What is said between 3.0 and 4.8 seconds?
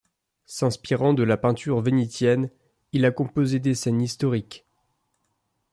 a composé des scènes historiques.